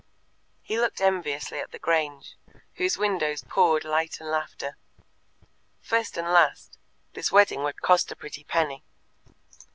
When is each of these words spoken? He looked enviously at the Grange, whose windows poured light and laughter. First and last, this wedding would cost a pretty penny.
He 0.63 0.79
looked 0.79 0.99
enviously 0.99 1.59
at 1.59 1.69
the 1.71 1.77
Grange, 1.77 2.35
whose 2.73 2.97
windows 2.97 3.43
poured 3.47 3.83
light 3.85 4.19
and 4.19 4.31
laughter. 4.31 4.75
First 5.79 6.17
and 6.17 6.29
last, 6.33 6.79
this 7.13 7.31
wedding 7.31 7.61
would 7.61 7.83
cost 7.83 8.11
a 8.11 8.15
pretty 8.15 8.43
penny. 8.43 8.83